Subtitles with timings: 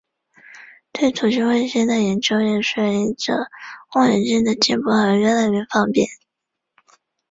[0.91, 3.35] 对土星卫星的研究也随着
[3.93, 6.07] 望远镜的进步而越来越方便。